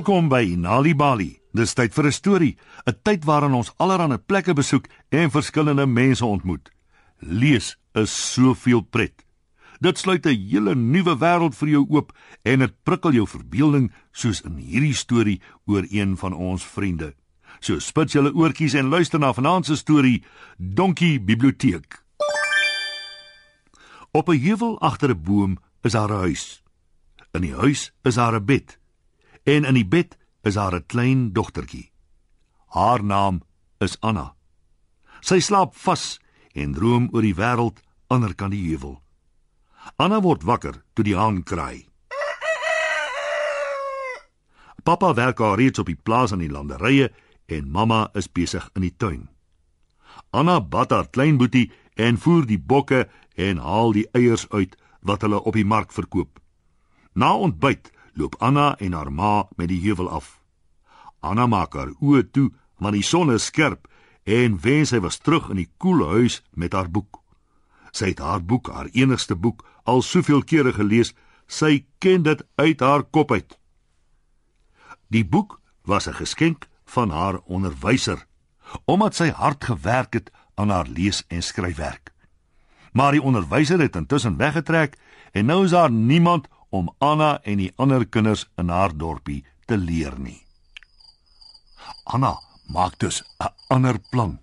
[0.00, 1.42] Welkom by Nali Bali.
[1.52, 2.56] Dis tyd vir 'n storie,
[2.88, 6.70] 'n tyd waarin ons allerlei plekke besoek en verskillende mense ontmoet.
[7.18, 9.26] Lees is soveel pret.
[9.80, 12.12] Dit sluit 'n hele nuwe wêreld vir jou oop
[12.44, 17.14] en dit prikkel jou verbeelding soos in hierdie storie oor een van ons vriende.
[17.60, 20.24] So spit julle oortjies en luister na vanaand se storie
[20.56, 22.02] Donkie Biblioteek.
[24.12, 26.62] Op 'n heuwel agter 'n boom is daar 'n huis.
[27.32, 28.79] In die huis is daar 'n bed.
[29.42, 31.90] En in die bed is haar 'n klein dogtertjie.
[32.66, 33.42] Haar naam
[33.78, 34.34] is Anna.
[35.20, 36.20] Sy slaap vas
[36.52, 39.02] en droom oor die wêreld ander kant die heuwel.
[39.96, 41.88] Anna word wakker toe die haan kraai.
[44.82, 47.10] Pappa werk al reeds op die plaas aan die landerye
[47.46, 49.28] en mamma is besig in die tuin.
[50.30, 55.22] Anna bad haar klein boetie en voer die bokke en haal die eiers uit wat
[55.22, 56.40] hulle op die mark verkoop.
[57.12, 60.40] Na ontbyt loop Anna en haar ma met die heuwel af.
[61.20, 63.88] Anna maak haar oë toe want die son is skerp
[64.24, 67.20] en wens sy was terug in die koele huis met haar boek.
[67.92, 71.12] Sy het haar boek, haar enigste boek, al soveel kere gelees,
[71.46, 73.58] sy ken dit uit haar kop uit.
[75.10, 78.26] Die boek was 'n geskenk van haar onderwyser
[78.84, 82.12] omdat sy hard gewerk het aan haar lees- en skryfwerk.
[82.92, 84.96] Maar die onderwyser het intussen weggetrek
[85.32, 89.76] en nou is daar niemand om Anna en die ander kinders in haar dorpie te
[89.76, 90.38] leer nie.
[92.04, 94.38] Anna maak dus 'n ander plan.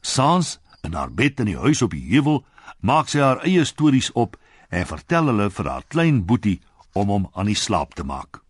[0.00, 2.44] Saans in haar bed in die huis op die heuwel
[2.80, 4.36] maak sy haar eie stories op
[4.68, 6.60] en vertel hulle vir haar klein boetie
[6.92, 8.40] om hom aan die slaap te maak.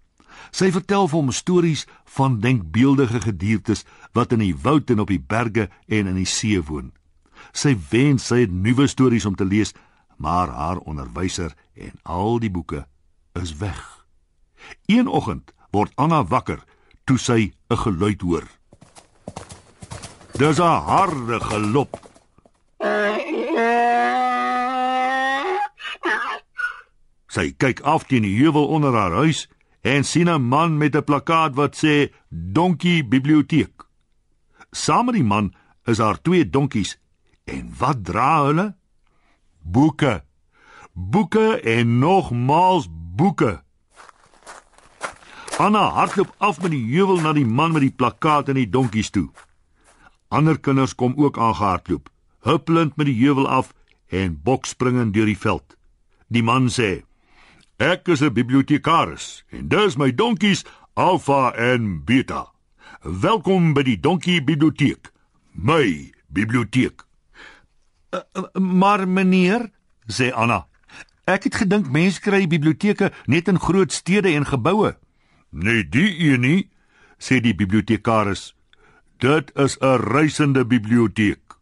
[0.51, 5.21] Sy vertel vir hom stories van denkbeeldige gediertes wat in die woud en op die
[5.21, 6.93] berge en in die see woon.
[7.53, 9.75] Sy wens sy het nuwe stories om te lees,
[10.17, 12.87] maar haar onderwyser en al die boeke
[13.32, 14.06] is weg.
[14.87, 16.65] Een oggend word Anna wakker
[17.04, 18.47] toe sy 'n geluid hoor.
[20.38, 22.00] Dis 'n harde gelop.
[27.26, 29.49] Sy kyk af teen die heuwel onder haar huis
[29.81, 33.87] en sien 'n man met 'n plakkaat wat sê Donkie Biblioteek.
[34.70, 35.54] Saam met die man
[35.84, 36.99] is daar twee donkies
[37.44, 38.75] en wat dra hulle?
[39.62, 40.25] Boeke.
[40.93, 42.88] Boeke en nogmaals
[43.22, 43.62] boeke.
[45.62, 49.12] Anna hardloop af met die heuwel na die man met die plakkaat en die donkies
[49.15, 49.28] toe.
[50.33, 52.09] Ander kinders kom ook aangehardloop,
[52.49, 53.71] huppelend met die heuwel af
[54.11, 55.77] en bokspringend deur die veld.
[56.32, 57.05] Die man sê:
[57.78, 62.50] "Ek is 'n bibliotekaris en dis my donkies Alpha en Beta.
[63.03, 65.12] Welkom by die Donkie Biblioteek.
[65.53, 67.06] My biblioteek."
[68.11, 69.71] Uh, uh, "Maar meneer,"
[70.06, 70.66] sê Anna,
[71.32, 74.93] Ek het gedink mense kry biblioteke net in groot stede en geboue.
[75.48, 76.60] Nee, die een nie,
[77.16, 78.53] sê die bibliotekaris.
[79.19, 81.56] Dit is 'n reisende biblioteek.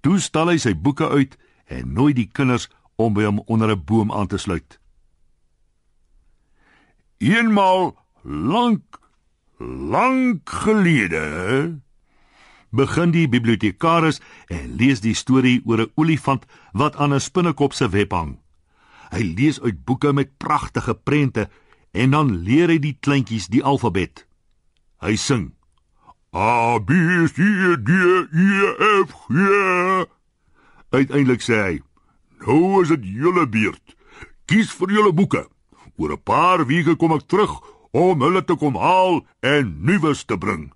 [0.00, 3.84] Toe stal hy sy boeke uit en nooi die kinders om by hom onder 'n
[3.84, 4.78] boom aan te sluit.
[7.18, 9.00] Eenmal lank
[9.90, 11.80] lank gelede
[12.70, 17.88] begin die bibliotekaris en lees die storie oor 'n olifant wat aan 'n spinnekop se
[17.88, 18.43] web hang.
[19.14, 21.46] Hy lees uit boeke met pragtige prente
[21.94, 24.24] en dan leer hy die kleintjies die alfabet.
[24.98, 25.52] Hy sing:
[26.34, 26.90] A B
[27.30, 28.72] C D E
[29.06, 30.06] F G.
[30.90, 31.76] Uiteindelik sê hy:
[32.42, 33.94] "Nou is dit julle beurt.
[34.50, 35.46] Kies vir julle boeke.
[35.96, 37.62] Oor 'n paar weke kom ek terug
[37.92, 40.72] om hulle te kom haal en nuus te bring."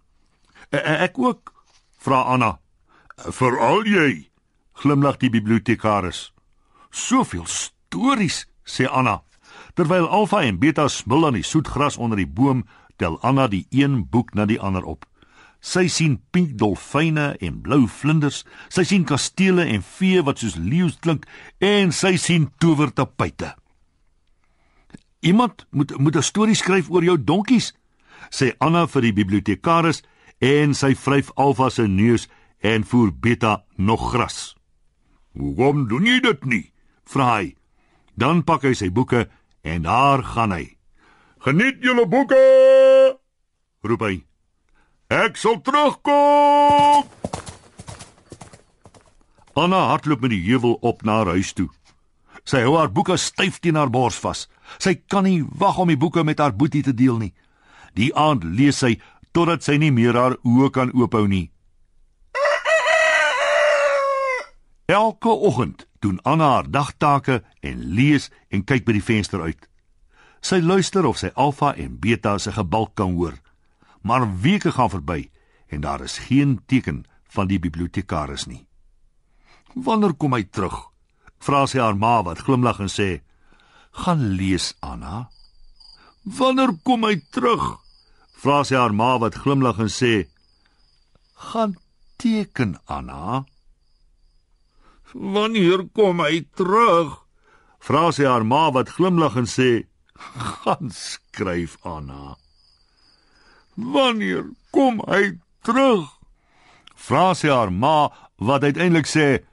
[0.70, 1.52] E "Ek ook,"
[1.98, 2.60] vra Anna.
[3.16, 4.30] "Veral jy,"
[4.72, 6.32] glimlag die bibliotekaris.
[6.90, 7.46] "Soveel
[7.88, 9.22] stories, sê Anna.
[9.74, 12.66] Terwyl Alfa en Beta smil aan die soet gras onder die boom,
[13.00, 15.06] tel Anna die een boek na die ander op.
[15.60, 20.98] Sy sien pink dolfyne en blou vlinders, sy sien kastele en vee wat soos leeu's
[21.02, 21.26] klink
[21.64, 23.54] en sy sien towertapuite.
[25.26, 27.72] Iemand moet moet 'n storie skryf oor jou donkies,
[28.30, 30.02] sê Anna vir die bibliotekaris
[30.38, 32.28] en sy vryf Alfa se neus
[32.62, 34.54] en voer Beta nog gras.
[35.34, 36.72] "Hoekom doen jy dit nie?"
[37.04, 37.57] vra hy.
[38.18, 39.28] Dan pak hy sy boeke
[39.62, 40.76] en daar gaan hy.
[41.38, 42.42] "Geniet julle boeke!"
[43.82, 44.24] roep hy.
[45.06, 47.06] "Ek sal terugkom."
[49.54, 51.68] Anna hardloop met die heuwel op na haar huis toe.
[52.44, 54.48] Sy hou haar boeke styf teen haar bors vas.
[54.78, 57.34] Sy kan nie wag om die boeke met haar boetie te deel nie.
[57.94, 59.00] Die aand lees sy
[59.32, 61.50] totdat sy nie meer haar oë kan oophou nie.
[64.86, 69.68] Elke oggend doen Anna haar dagtake en lees en kyk by die venster uit.
[70.40, 73.34] Sy luister of sy alfa en beta se gebalk kan hoor.
[74.02, 75.30] Maar weke gaan verby
[75.68, 77.04] en daar is geen teken
[77.34, 78.64] van die bibliotekaris nie.
[79.74, 80.88] Wanneer kom hy terug?
[81.38, 83.20] Vra sy haar ma wat glimlag en sê:
[83.92, 85.28] "Gaan lees, Anna."
[86.24, 87.78] Wanneer kom hy terug?
[88.42, 90.28] Vra sy haar ma wat glimlag en sê:
[91.34, 91.76] "Gaan
[92.16, 93.44] teken, Anna."
[95.12, 97.24] Wanneer kom hy terug?
[97.80, 102.36] Vra sy haar ma wat glimlag en sê: "Gaan skryf, Anna."
[103.76, 106.08] Wanneer kom hy terug?
[106.94, 109.44] Vra sy haar ma wat uiteindelik sê: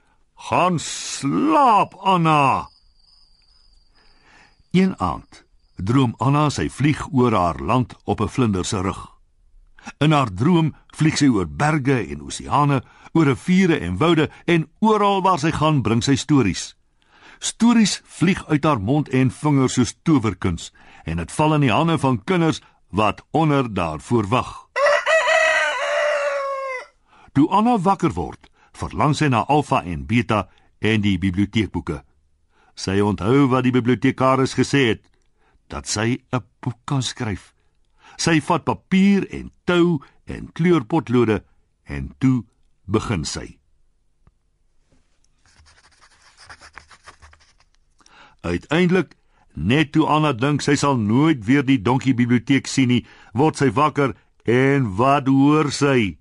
[0.48, 2.68] "Gaan slaap, Anna."
[4.72, 5.44] Een aand
[5.76, 9.15] droom Anna sy vlieg oor haar land op 'n vlinder se rug.
[9.98, 15.22] In haar droom vlieg sy oor berge en oseane, oor riviere en woude en oral
[15.22, 16.74] waar sy gaan, bring sy stories.
[17.38, 20.72] Stories vlieg uit haar mond en vingers soos towerkuns
[21.04, 24.52] en dit val in die hande van kinders wat onder daarvoor wag.
[27.36, 30.46] Toe Anna wakker word, verlang sy na Alfa en Beta
[30.80, 32.00] en die biblioteekboeke.
[32.76, 35.04] Sy onthou wat die bibliotekaris gesê het
[35.68, 37.55] dat sy 'n boek kan skryf.
[38.16, 41.42] Sy vat papier en tou en kleurpotlode
[41.86, 42.44] en toe
[42.86, 43.58] begin sy.
[48.46, 49.16] Uiteindelik,
[49.54, 53.02] net toe Anna dink sy sal nooit weer die donkie biblioteek sien nie,
[53.34, 54.14] word sy wakker
[54.46, 56.16] en wat hoor sy?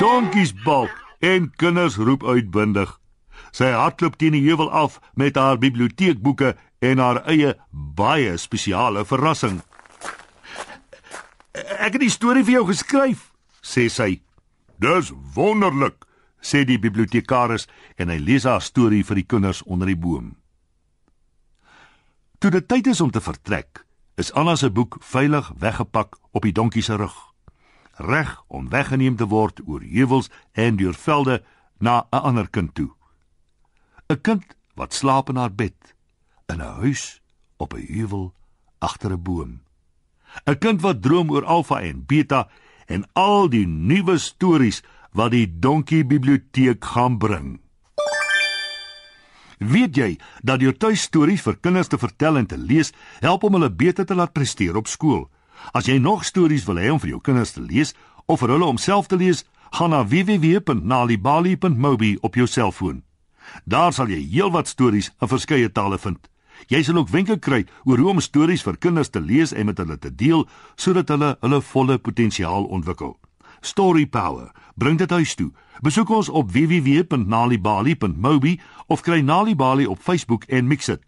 [0.00, 2.94] Donkies balk en kinders roep uitbundig.
[3.52, 9.60] Sy hardloop teen die heuwel af met haar biblioteekboeke en haar eie baie spesiale verrassing.
[11.52, 13.30] Ek het die storie vir jou geskryf,
[13.62, 14.20] sê sy.
[14.78, 16.04] Dis wonderlik,
[16.40, 17.66] sê die bibliotekaris
[17.98, 20.36] en hy lees haar storie vir die kinders onder die boom.
[22.38, 23.82] Toe dit tyd is om te vertrek,
[24.18, 27.16] is Anna se boek veilig weggepak op die donkie se rug,
[27.98, 31.42] reg om weggeneem te word oor heuwels en deur velde
[31.78, 32.94] na 'n ander kind toe.
[34.08, 35.97] 'n Kind wat slaap in haar bed
[36.52, 37.22] in 'n huis
[37.56, 38.34] op 'n heuwel
[38.78, 39.60] agter 'n boom.
[40.44, 42.48] 'n Kind wat droom oor alfa en beta
[42.86, 47.60] en al die nuwe stories wat die donkie biblioteek gaan bring.
[49.58, 53.70] Weet jy dat jou tuistories vir kinders te vertel en te lees help om hulle
[53.70, 55.30] beter te laat presteer op skool?
[55.72, 57.94] As jy nog stories wil hê om vir jou kinders te lees
[58.26, 63.02] of vir hulle om self te lees, gaan na www.nalibali.mobi op jou selfoon.
[63.64, 66.28] Daar sal jy heelwat stories in verskeie tale vind.
[66.66, 69.78] Jy sal ook wenke kry oor hoe om stories vir kinders te lees en met
[69.78, 73.16] hulle te deel sodat hulle hulle volle potensiaal ontwikkel.
[73.60, 75.52] Story Power, bring dit huis toe.
[75.82, 81.02] Besoek ons op www.nalibali.mobi of kry Nalibali op Facebook en mix dit.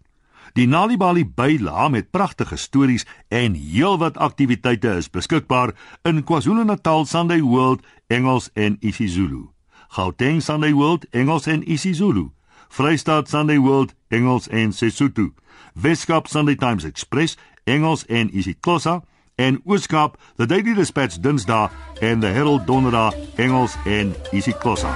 [0.53, 7.85] Die Nalibali byla met pragtige stories en heelwat aktiwiteite is beskikbaar in KwaZulu-Natal Sunday World
[8.07, 9.47] Engels en isiZulu.
[9.87, 12.31] Gauteng Sunday World Engels en isiZulu.
[12.71, 15.33] Vrystaat Sunday World Engels en Sesotho.
[15.73, 19.01] Weskaap Sunday Times Express Engels en isiXhosa
[19.35, 24.95] en Ooskaap The Daily Dispatch Dinsdae en The Herald Donderdag Engels en isiXhosa.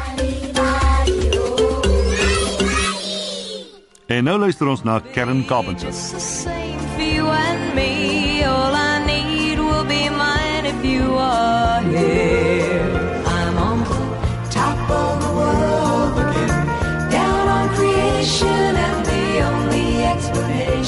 [4.08, 5.92] En nou luister ons na Karen Carpenter.
[7.28, 8.15] All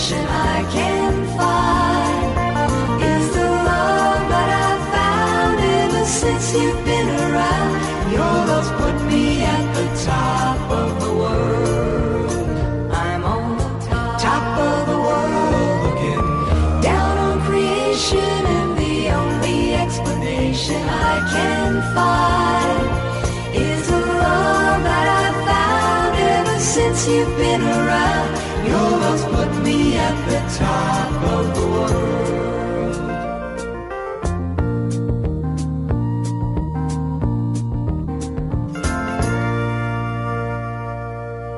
[0.10, 0.87] I can
[26.78, 28.32] since you've been around.
[28.70, 32.06] Your love's put me at the top of the world.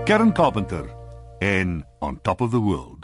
[0.07, 0.85] Karen Carpenter
[1.41, 1.69] en
[2.01, 2.98] On Top of the World.